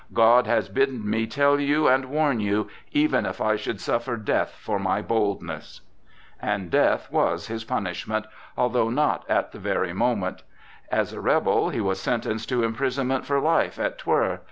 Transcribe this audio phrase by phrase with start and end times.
[0.15, 4.49] God has bidden me tell you and warn you, even if I should suffer death
[4.59, 5.81] for my boldness!"
[6.41, 8.25] And death was his punishment,
[8.57, 10.41] although not at the very moment.
[10.91, 14.39] As a rebel, he was sentenced to imprisonment for life at Twer.